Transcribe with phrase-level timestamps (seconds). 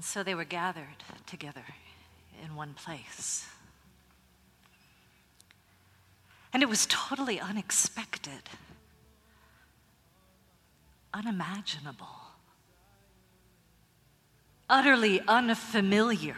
[0.00, 1.62] And so they were gathered together
[2.42, 3.46] in one place.
[6.54, 8.40] And it was totally unexpected,
[11.12, 12.06] unimaginable,
[14.70, 16.36] utterly unfamiliar.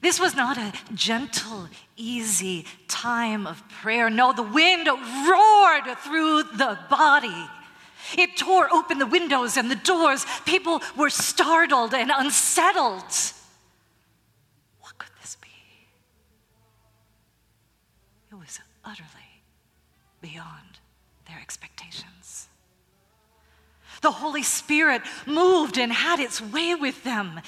[0.00, 4.10] This was not a gentle, easy time of prayer.
[4.10, 7.46] No, the wind roared through the body.
[8.16, 10.26] It tore open the windows and the doors.
[10.44, 13.04] People were startled and unsettled.
[14.80, 15.48] What could this be?
[18.30, 19.42] It was utterly
[20.20, 20.78] beyond
[21.28, 22.48] their expectations.
[24.02, 27.40] The Holy Spirit moved and had its way with them.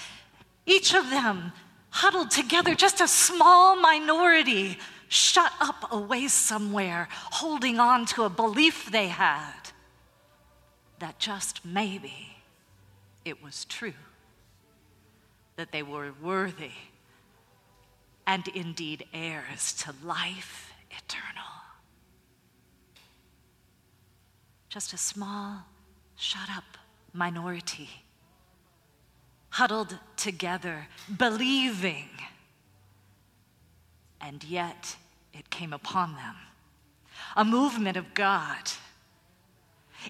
[0.66, 1.52] Each of them
[1.90, 8.90] huddled together, just a small minority, shut up away somewhere, holding on to a belief
[8.90, 9.61] they had
[11.02, 12.36] that just maybe
[13.24, 13.92] it was true,
[15.56, 16.70] that they were worthy
[18.26, 21.52] and indeed heirs to life eternal.
[24.68, 25.64] Just a small,
[26.16, 26.78] shut up
[27.12, 27.90] minority
[29.52, 30.86] huddled together,
[31.18, 32.08] believing.
[34.20, 34.96] And yet
[35.34, 36.36] it came upon them
[37.36, 38.70] a movement of God.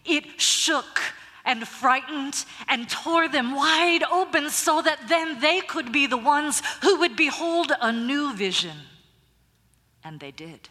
[0.05, 1.01] It shook
[1.45, 6.62] and frightened and tore them wide open so that then they could be the ones
[6.83, 8.77] who would behold a new vision.
[10.05, 10.69] And they did.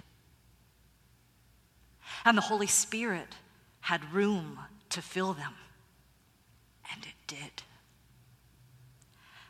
[2.26, 3.36] And the Holy Spirit
[3.82, 5.54] had room to fill them.
[6.94, 7.64] And it did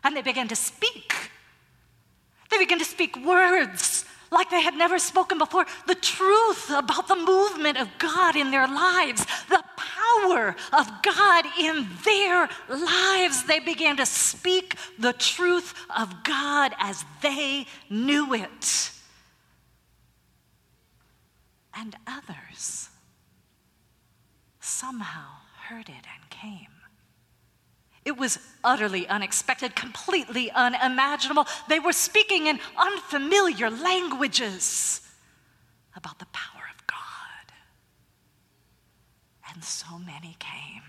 [0.03, 1.13] and they began to speak.
[2.50, 7.15] They began to speak words like they had never spoken before the truth about the
[7.15, 13.43] movement of God in their lives, the power of God in their lives.
[13.43, 18.91] They began to speak the truth of God as they knew it.
[21.73, 22.89] And others
[24.61, 25.27] somehow
[25.67, 26.70] heard it and came.
[28.03, 31.45] It was utterly unexpected, completely unimaginable.
[31.69, 35.01] They were speaking in unfamiliar languages
[35.95, 37.53] about the power of God.
[39.53, 40.81] And so many came.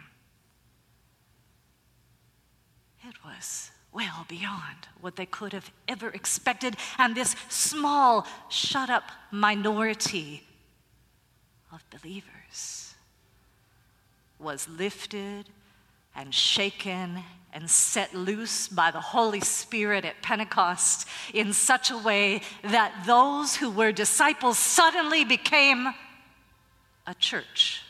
[3.07, 6.77] It was well beyond what they could have ever expected.
[6.97, 10.45] And this small, shut up minority
[11.71, 12.95] of believers
[14.39, 15.49] was lifted
[16.15, 22.41] and shaken and set loose by the Holy Spirit at Pentecost in such a way
[22.63, 25.89] that those who were disciples suddenly became
[27.07, 27.83] a church.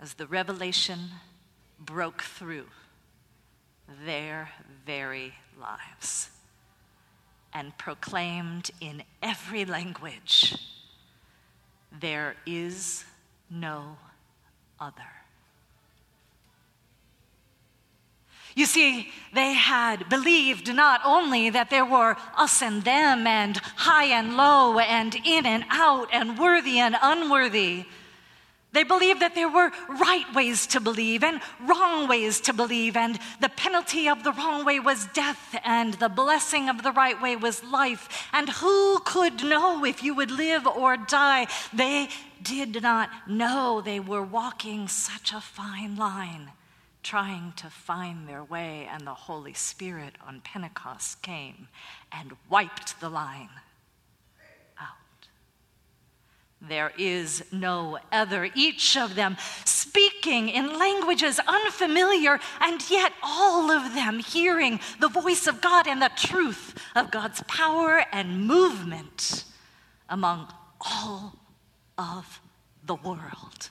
[0.00, 1.10] As the revelation
[1.78, 2.66] broke through
[4.04, 4.50] their
[4.86, 6.30] very lives
[7.52, 10.56] and proclaimed in every language
[12.00, 13.04] there is
[13.50, 13.98] no
[14.82, 15.12] other.
[18.54, 24.04] You see, they had believed not only that there were us and them, and high
[24.18, 27.84] and low, and in and out, and worthy and unworthy.
[28.72, 33.18] They believed that there were right ways to believe and wrong ways to believe, and
[33.40, 37.36] the penalty of the wrong way was death, and the blessing of the right way
[37.36, 38.28] was life.
[38.32, 41.48] And who could know if you would live or die?
[41.72, 42.08] They
[42.42, 46.52] did not know they were walking such a fine line,
[47.02, 51.68] trying to find their way, and the Holy Spirit on Pentecost came
[52.10, 53.50] and wiped the line
[54.80, 55.28] out.
[56.68, 63.94] There is no other, each of them speaking in languages unfamiliar, and yet all of
[63.94, 69.44] them hearing the voice of God and the truth of God's power and movement
[70.08, 71.34] among all
[71.98, 72.40] of
[72.86, 73.70] the world.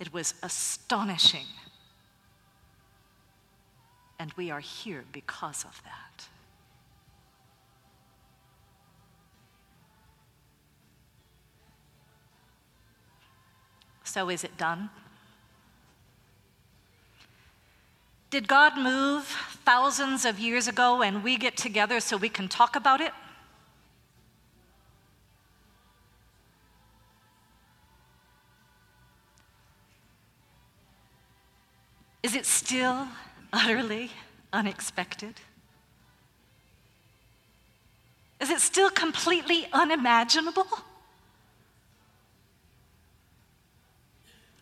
[0.00, 1.46] It was astonishing.
[4.18, 6.26] And we are here because of that.
[14.10, 14.90] So, is it done?
[18.28, 19.24] Did God move
[19.64, 23.12] thousands of years ago and we get together so we can talk about it?
[32.24, 33.06] Is it still
[33.52, 34.10] utterly
[34.52, 35.34] unexpected?
[38.40, 40.66] Is it still completely unimaginable?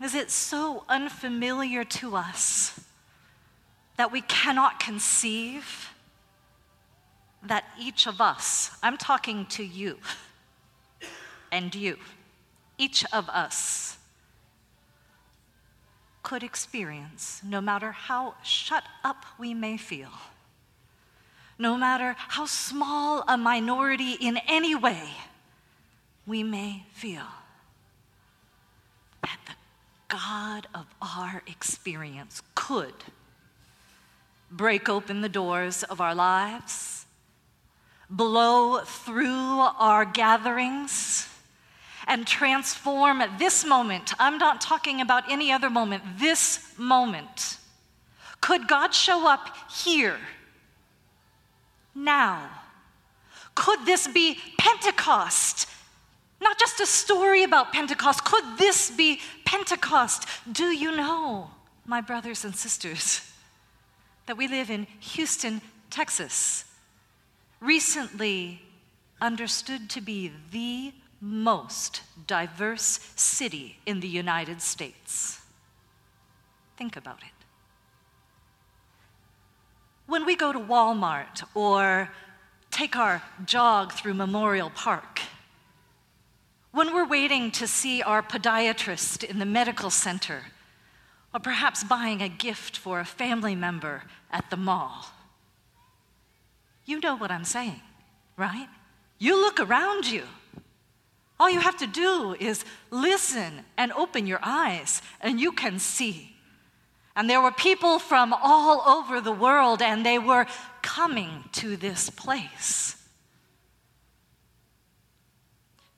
[0.02, 2.78] Is it so unfamiliar to us
[3.96, 5.92] that we cannot conceive
[7.42, 9.98] that each of us, I'm talking to you
[11.50, 11.96] and you,
[12.78, 13.96] each of us
[16.22, 20.12] could experience, no matter how shut up we may feel,
[21.58, 25.10] no matter how small a minority in any way
[26.26, 27.26] we may feel,
[29.22, 29.54] that the
[30.08, 32.94] God of our experience could
[34.50, 37.04] break open the doors of our lives,
[38.08, 41.28] blow through our gatherings,
[42.06, 44.14] and transform this moment.
[44.18, 47.58] I'm not talking about any other moment, this moment.
[48.40, 50.16] Could God show up here,
[51.94, 52.48] now?
[53.54, 55.68] Could this be Pentecost?
[56.40, 58.24] Not just a story about Pentecost.
[58.24, 60.26] Could this be Pentecost?
[60.50, 61.50] Do you know,
[61.84, 63.30] my brothers and sisters,
[64.26, 66.64] that we live in Houston, Texas,
[67.60, 68.62] recently
[69.20, 75.40] understood to be the most diverse city in the United States.
[76.76, 77.28] Think about it.
[80.06, 82.10] When we go to Walmart or
[82.70, 85.20] take our jog through Memorial Park,
[86.72, 90.42] when we're waiting to see our podiatrist in the medical center,
[91.32, 95.06] or perhaps buying a gift for a family member at the mall,
[96.84, 97.80] you know what I'm saying,
[98.36, 98.68] right?
[99.18, 100.22] You look around you.
[101.40, 106.34] All you have to do is listen and open your eyes, and you can see.
[107.14, 110.46] And there were people from all over the world, and they were
[110.82, 112.96] coming to this place.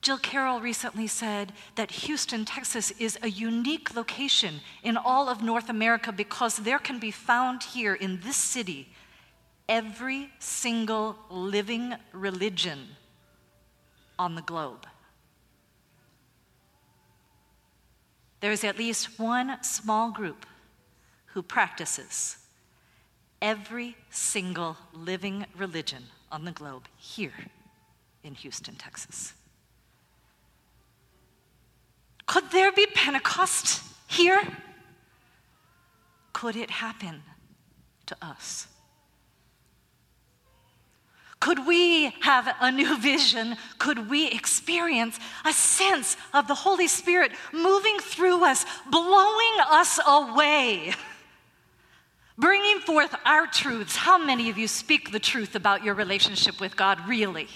[0.02, 5.68] Jill Carroll recently said that Houston, Texas is a unique location in all of North
[5.68, 8.88] America because there can be found here in this city
[9.68, 12.88] every single living religion
[14.18, 14.86] on the globe.
[18.40, 20.46] There is at least one small group
[21.26, 22.38] who practices
[23.42, 27.34] every single living religion on the globe here
[28.24, 29.34] in Houston, Texas.
[32.30, 34.40] Could there be Pentecost here?
[36.32, 37.22] Could it happen
[38.06, 38.66] to us?
[41.40, 43.56] Could we have a new vision?
[43.78, 50.92] Could we experience a sense of the Holy Spirit moving through us, blowing us away,
[52.36, 53.96] bringing forth our truths?
[53.96, 57.48] How many of you speak the truth about your relationship with God, really?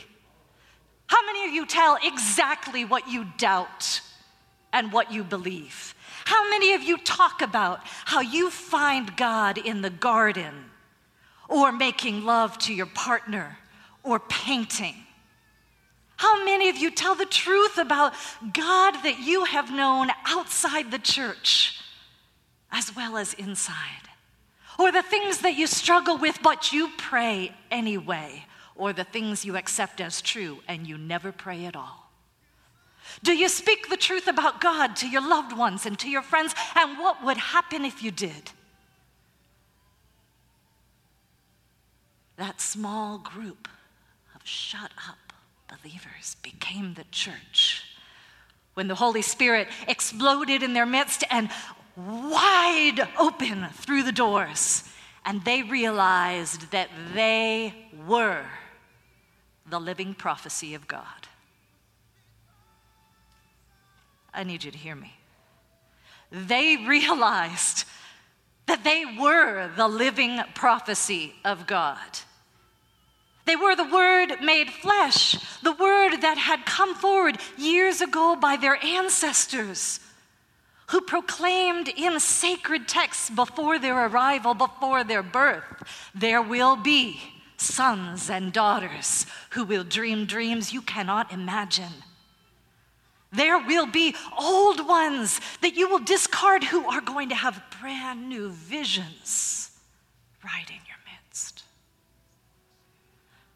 [1.07, 4.01] How many of you tell exactly what you doubt?
[4.75, 5.95] And what you believe.
[6.27, 10.53] How many of you talk about how you find God in the garden
[11.49, 13.57] or making love to your partner
[14.03, 14.97] or painting?
[16.17, 18.15] How many of you tell the truth about
[18.53, 21.81] God that you have known outside the church
[22.73, 24.09] as well as inside?
[24.79, 28.45] Or the things that you struggle with, but you pray anyway,
[28.75, 32.04] or the things you accept as true and you never pray at all?
[33.23, 36.55] Do you speak the truth about God to your loved ones and to your friends?
[36.77, 38.51] And what would happen if you did?
[42.37, 43.69] That small group
[44.35, 45.25] of shut up
[45.83, 47.83] believers became the church.
[48.75, 51.49] When the Holy Spirit exploded in their midst and
[51.97, 54.85] wide open through the doors,
[55.25, 57.73] and they realized that they
[58.07, 58.45] were
[59.67, 61.29] the living prophecy of God.
[64.35, 65.15] I need you to hear me.
[66.31, 67.85] They realized
[68.67, 71.99] that they were the living prophecy of God.
[73.45, 78.57] They were the Word made flesh, the Word that had come forward years ago by
[78.57, 80.01] their ancestors,
[80.89, 85.65] who proclaimed in sacred texts before their arrival, before their birth,
[86.15, 87.21] there will be
[87.57, 91.93] sons and daughters who will dream dreams you cannot imagine.
[93.35, 98.29] There will be old ones that you will discard who are going to have brand
[98.29, 99.71] new visions
[100.45, 101.65] right in your midst.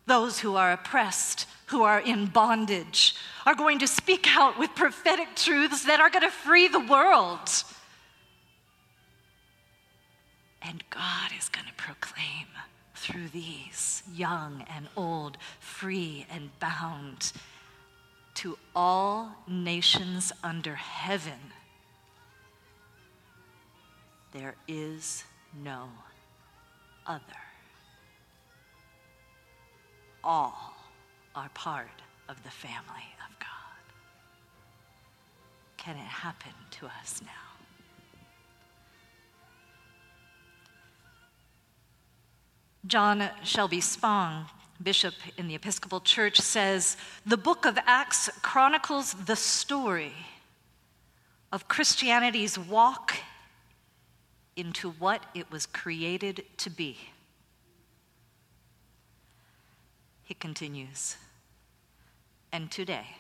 [0.06, 3.14] Those who are oppressed, who are in bondage,
[3.47, 7.49] are going to speak out with prophetic truths that are going to free the world.
[10.61, 12.47] And God is going to proclaim
[12.97, 17.32] through these young and old, free and bound
[18.38, 21.40] to all nations under heaven
[24.33, 25.25] There is
[25.64, 25.88] no
[27.07, 27.23] other.
[30.23, 30.76] All
[31.35, 33.49] are part of the family of God.
[35.76, 37.28] Can it happen to us now?
[42.87, 44.47] John Shelby Spong,
[44.82, 50.12] bishop in the Episcopal Church, says the book of Acts chronicles the story
[51.52, 53.14] of Christianity's walk
[54.56, 56.99] into what it was created to be.
[60.25, 61.16] He continues,
[62.52, 63.16] and today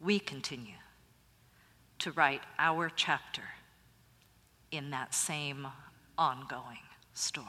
[0.00, 0.74] we continue
[2.00, 3.42] to write our chapter
[4.72, 5.68] in that same
[6.18, 6.78] ongoing
[7.14, 7.46] story.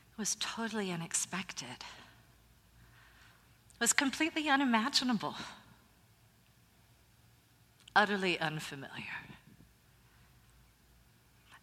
[0.00, 1.82] It was totally unexpected.
[3.80, 5.34] Was completely unimaginable,
[7.96, 9.18] utterly unfamiliar.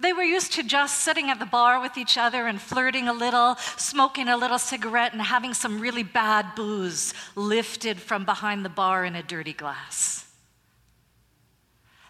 [0.01, 3.13] They were used to just sitting at the bar with each other and flirting a
[3.13, 8.69] little, smoking a little cigarette, and having some really bad booze lifted from behind the
[8.69, 10.28] bar in a dirty glass.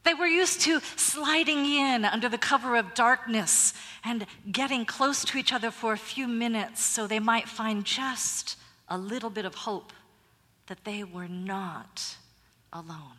[0.03, 5.37] They were used to sliding in under the cover of darkness and getting close to
[5.37, 9.55] each other for a few minutes so they might find just a little bit of
[9.55, 9.93] hope
[10.67, 12.17] that they were not
[12.71, 13.17] alone.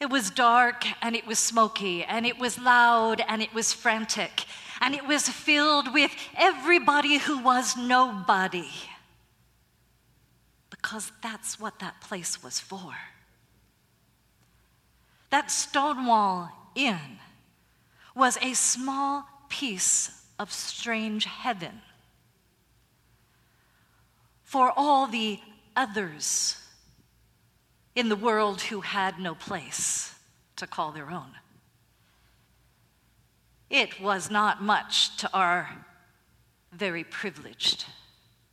[0.00, 4.46] It was dark and it was smoky and it was loud and it was frantic
[4.80, 8.68] and it was filled with everybody who was nobody.
[10.80, 12.94] Because that's what that place was for.
[15.28, 17.18] That Stonewall Inn
[18.14, 21.82] was a small piece of strange heaven
[24.42, 25.38] for all the
[25.76, 26.56] others
[27.94, 30.14] in the world who had no place
[30.56, 31.32] to call their own.
[33.68, 35.84] It was not much to our
[36.72, 37.84] very privileged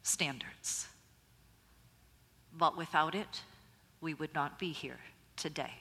[0.03, 0.87] standards.
[2.57, 3.43] But without it,
[4.01, 4.99] we would not be here
[5.35, 5.73] today.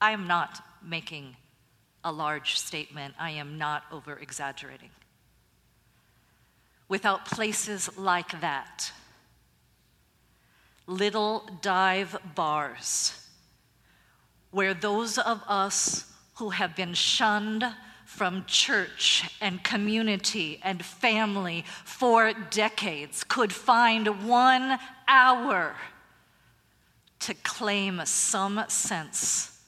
[0.00, 1.36] I am not making
[2.04, 4.90] a large statement, I am not over exaggerating.
[6.88, 8.92] Without places like that,
[10.86, 13.28] little dive bars
[14.50, 17.64] where those of us who have been shunned
[18.12, 24.78] from church and community and family for decades could find one
[25.08, 25.74] hour
[27.20, 29.58] to claim some sense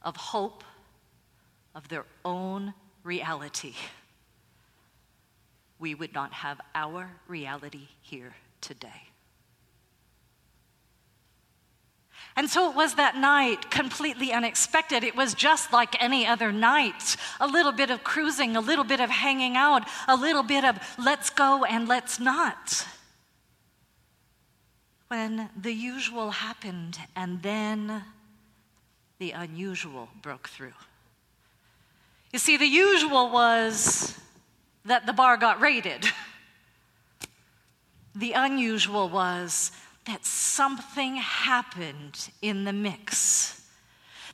[0.00, 0.64] of hope
[1.74, 2.72] of their own
[3.04, 3.74] reality.
[5.78, 9.11] We would not have our reality here today.
[12.34, 15.04] And so it was that night, completely unexpected.
[15.04, 19.00] It was just like any other night a little bit of cruising, a little bit
[19.00, 22.86] of hanging out, a little bit of let's go and let's not.
[25.08, 28.02] When the usual happened, and then
[29.18, 30.72] the unusual broke through.
[32.32, 34.18] You see, the usual was
[34.86, 36.06] that the bar got raided.
[38.14, 39.70] The unusual was
[40.04, 43.62] that something happened in the mix.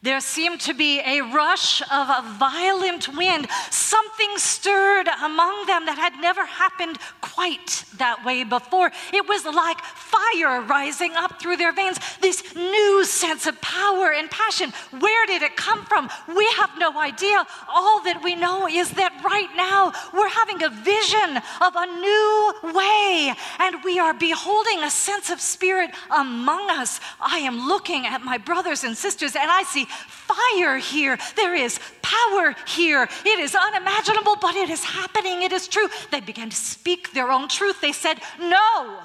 [0.00, 3.48] There seemed to be a rush of a violent wind.
[3.70, 6.98] Something stirred among them that had never happened
[7.38, 8.90] quite that way before.
[9.12, 14.28] It was like fire rising up through their veins, this new sense of power and
[14.28, 14.72] passion.
[14.98, 16.10] Where did it come from?
[16.36, 17.46] We have no idea.
[17.68, 22.54] All that we know is that right now we're having a vision of a new
[22.74, 26.98] way, and we are beholding a sense of spirit among us.
[27.20, 31.16] I am looking at my brothers and sisters, and I see fire here.
[31.36, 33.08] There is power here.
[33.24, 35.42] It is unimaginable, but it is happening.
[35.42, 35.88] It is true.
[36.10, 37.80] They began to speak their own truth.
[37.80, 38.98] They said, No,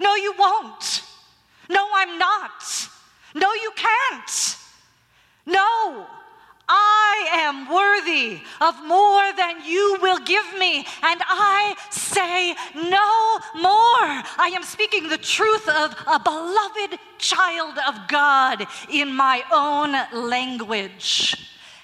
[0.00, 1.02] no, you won't.
[1.68, 2.88] No, I'm not.
[3.34, 4.56] No, you can't.
[5.44, 6.06] No,
[6.68, 14.22] I am worthy of more than you will give me, and I say no more.
[14.38, 19.94] I am speaking the truth of a beloved child of God in my own
[20.28, 21.36] language.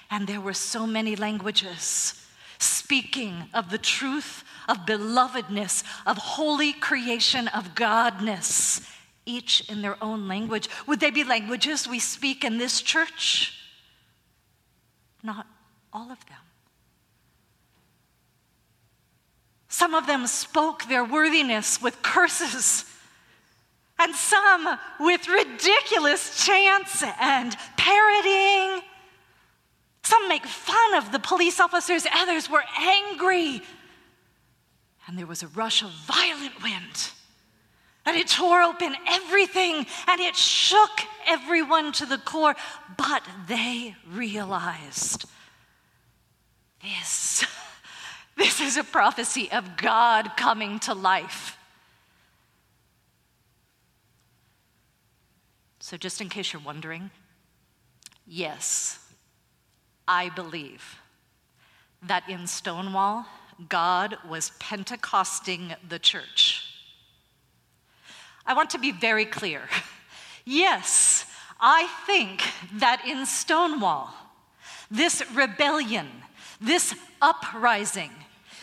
[0.09, 2.21] And there were so many languages
[2.59, 8.89] speaking of the truth of belovedness, of holy creation, of Godness,
[9.25, 10.69] each in their own language.
[10.87, 13.55] Would they be languages we speak in this church?
[15.25, 15.47] not
[15.91, 16.37] all of them.
[19.67, 22.85] Some of them spoke their worthiness with curses,
[23.99, 28.83] and some with ridiculous chants and parroting.
[30.03, 33.61] Some make fun of the police officers, others were angry.
[35.07, 37.11] And there was a rush of violent wind.
[38.05, 42.55] And it tore open everything and it shook everyone to the core.
[42.97, 45.25] But they realized
[46.81, 47.43] this,
[48.37, 51.57] this is a prophecy of God coming to life.
[55.79, 57.11] So, just in case you're wondering,
[58.25, 58.97] yes,
[60.07, 60.97] I believe
[62.01, 63.27] that in Stonewall,
[63.69, 66.63] God was Pentecosting the church.
[68.45, 69.61] I want to be very clear.
[70.47, 71.25] Yes,
[71.59, 72.43] I think
[72.73, 74.13] that in Stonewall,
[74.91, 76.07] this rebellion,
[76.61, 78.11] this uprising,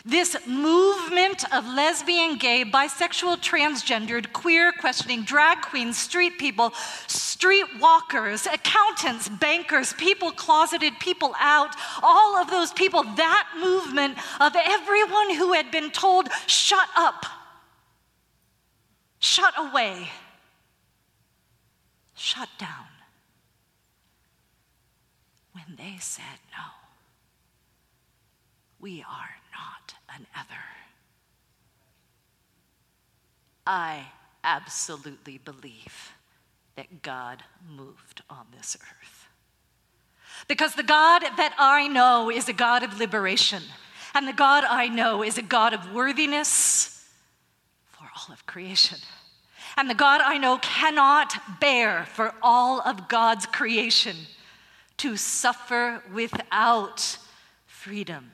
[0.05, 6.73] this movement of lesbian, gay, bisexual, transgendered, queer, questioning, drag queens, street people,
[7.07, 14.53] street walkers, accountants, bankers, people closeted, people out, all of those people, that movement of
[14.57, 17.25] everyone who had been told, shut up,
[19.19, 20.09] shut away,
[22.13, 22.87] shut down,
[25.53, 26.82] when they said no,
[28.83, 30.61] we are not an other.
[33.65, 34.07] I
[34.43, 36.11] absolutely believe
[36.75, 39.27] that God moved on this earth.
[40.49, 43.63] Because the God that I know is a God of liberation,
[44.13, 47.07] and the God I know is a God of worthiness
[47.85, 48.99] for all of creation.
[49.77, 54.17] And the God I know cannot bear for all of God's creation
[54.97, 57.17] to suffer without
[57.65, 58.29] freedom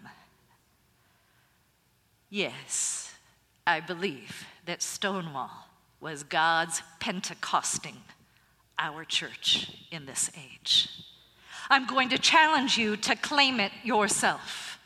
[2.30, 3.14] Yes,
[3.66, 5.68] I believe that Stonewall
[6.00, 7.98] was God's Pentecosting
[8.78, 10.90] our church in this age.
[11.70, 14.80] I'm going to challenge you to claim it yourself.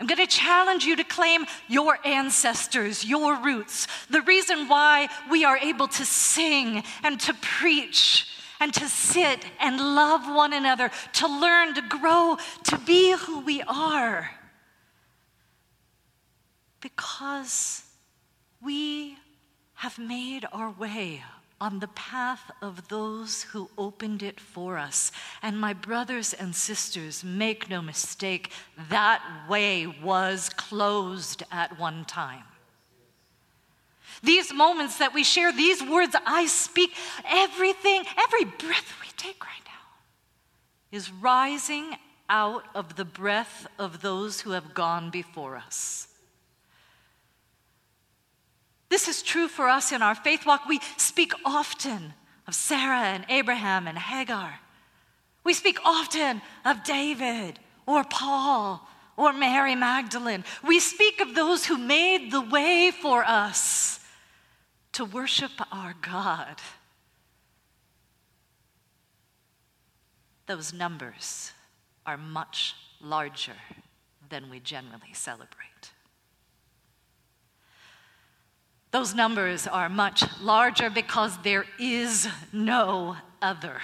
[0.00, 5.44] I'm going to challenge you to claim your ancestors, your roots, the reason why we
[5.44, 8.26] are able to sing and to preach
[8.60, 13.62] and to sit and love one another, to learn, to grow, to be who we
[13.62, 14.30] are.
[16.80, 17.84] Because
[18.62, 19.16] we
[19.74, 21.22] have made our way
[21.60, 25.10] on the path of those who opened it for us.
[25.42, 28.52] And my brothers and sisters, make no mistake,
[28.90, 32.44] that way was closed at one time.
[34.22, 36.90] These moments that we share, these words I speak,
[37.28, 41.96] everything, every breath we take right now is rising
[42.28, 46.07] out of the breath of those who have gone before us.
[48.88, 50.66] This is true for us in our faith walk.
[50.66, 52.14] We speak often
[52.46, 54.60] of Sarah and Abraham and Hagar.
[55.44, 60.44] We speak often of David or Paul or Mary Magdalene.
[60.66, 64.00] We speak of those who made the way for us
[64.92, 66.56] to worship our God.
[70.46, 71.52] Those numbers
[72.06, 73.56] are much larger
[74.30, 75.92] than we generally celebrate.
[78.90, 83.80] Those numbers are much larger because there is no other.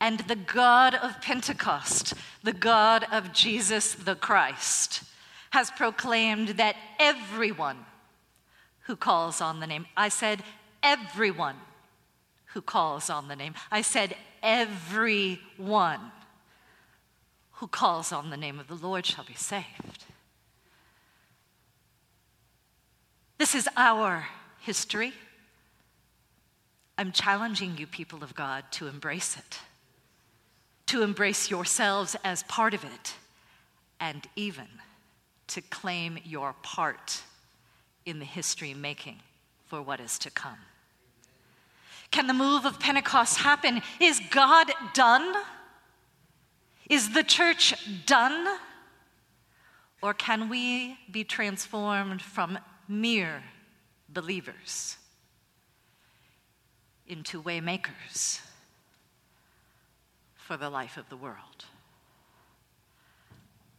[0.00, 5.04] And the God of Pentecost, the God of Jesus the Christ,
[5.50, 7.84] has proclaimed that everyone
[8.86, 10.42] who calls on the name, I said
[10.82, 11.56] everyone
[12.46, 16.00] who calls on the name, I said everyone
[17.52, 20.04] who calls on the name of the Lord shall be saved.
[23.52, 24.26] This is our
[24.60, 25.12] history.
[26.96, 29.58] I'm challenging you, people of God, to embrace it,
[30.86, 33.12] to embrace yourselves as part of it,
[34.00, 34.68] and even
[35.48, 37.20] to claim your part
[38.06, 39.18] in the history making
[39.66, 40.56] for what is to come.
[42.10, 43.82] Can the move of Pentecost happen?
[44.00, 45.30] Is God done?
[46.88, 47.74] Is the church
[48.06, 48.46] done?
[50.00, 52.58] Or can we be transformed from
[52.92, 53.42] mere
[54.08, 54.98] believers
[57.06, 58.40] into waymakers
[60.36, 61.64] for the life of the world.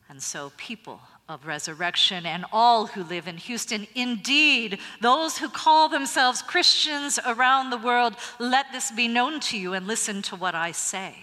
[0.09, 0.99] And so, people
[1.29, 7.69] of resurrection and all who live in Houston, indeed, those who call themselves Christians around
[7.69, 11.15] the world, let this be known to you and listen to what I say.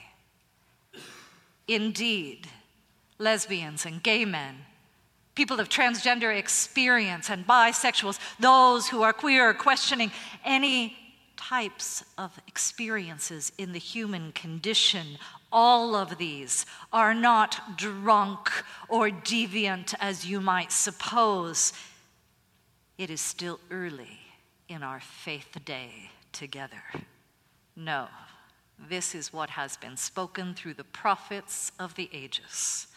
[1.69, 2.49] Indeed,
[3.19, 4.57] lesbians and gay men
[5.41, 10.13] people of transgender experience and bisexuals, those who are queer, questioning
[10.45, 10.95] any
[11.35, 15.17] types of experiences in the human condition.
[15.51, 18.51] All of these are not drunk
[18.87, 21.73] or deviant as you might suppose.
[22.99, 24.19] It is still early
[24.69, 26.83] in our faith day together.
[27.75, 28.09] No,
[28.91, 32.89] this is what has been spoken through the prophets of the ages.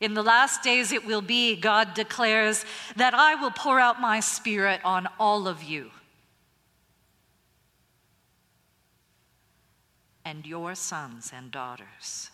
[0.00, 2.64] In the last days it will be, God declares,
[2.96, 5.90] that I will pour out my spirit on all of you.
[10.24, 12.30] And your sons and daughters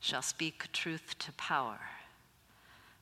[0.00, 1.80] shall speak truth to power.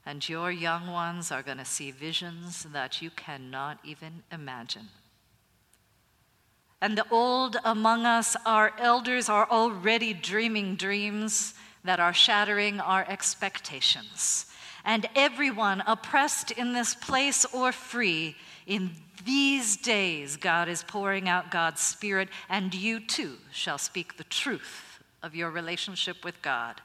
[0.06, 4.88] And your young ones are going to see visions that you cannot even imagine.
[6.80, 13.04] And the old among us, our elders, are already dreaming dreams that are shattering our
[13.08, 14.46] expectations.
[14.84, 18.90] And everyone oppressed in this place or free, in
[19.24, 25.00] these days, God is pouring out God's Spirit, and you too shall speak the truth
[25.22, 26.80] of your relationship with God.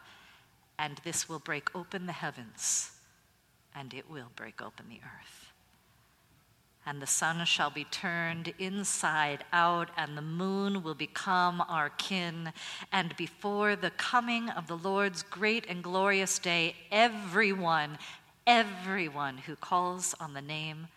[0.78, 2.92] And this will break open the heavens,
[3.76, 5.39] and it will break open the earth
[6.90, 12.52] and the sun shall be turned inside out, and the moon will become our kin.
[12.92, 18.00] And before the coming of the Lord's great and glorious day, everyone,
[18.48, 20.88] everyone who calls on the name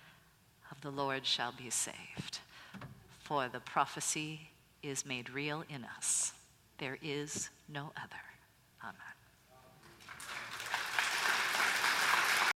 [0.70, 2.38] of the Lord shall be saved.
[3.20, 4.48] For the prophecy
[4.82, 6.32] is made real in us.
[6.78, 8.22] There is no other.
[8.82, 9.11] Amen.